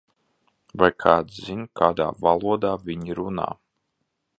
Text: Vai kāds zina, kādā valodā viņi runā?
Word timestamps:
Vai 0.83 0.89
kāds 1.03 1.37
zina, 1.49 1.67
kādā 1.83 2.09
valodā 2.25 2.73
viņi 2.91 3.23
runā? 3.23 3.51